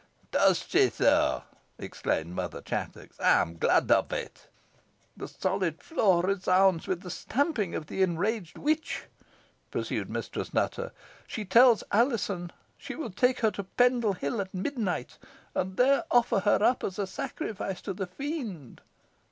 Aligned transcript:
does 0.31 0.57
she 0.67 0.89
so?" 0.89 1.43
exclaimed 1.77 2.33
Mother 2.33 2.59
Chattox. 2.59 3.19
"I 3.19 3.39
am 3.39 3.59
glad 3.59 3.91
of 3.91 4.11
it." 4.11 4.47
"The 5.15 5.27
solid 5.27 5.83
floor 5.83 6.23
resounds 6.23 6.87
with 6.87 7.01
the 7.01 7.11
stamping 7.11 7.75
of 7.75 7.85
the 7.85 8.01
enraged 8.01 8.57
witch," 8.57 9.03
pursued 9.69 10.09
Mistress 10.09 10.55
Nutter. 10.55 10.91
"She 11.27 11.45
tells 11.45 11.83
Alizon 11.93 12.49
she 12.79 12.95
will 12.95 13.11
take 13.11 13.41
her 13.41 13.51
to 13.51 13.63
Pendle 13.63 14.13
Hill 14.13 14.41
at 14.41 14.51
midnight, 14.55 15.19
and 15.53 15.77
there 15.77 16.05
offer 16.09 16.39
her 16.39 16.63
up 16.63 16.83
as 16.83 16.97
a 16.97 17.05
sacrifice 17.05 17.79
to 17.83 17.93
the 17.93 18.07
Fiend. 18.07 18.81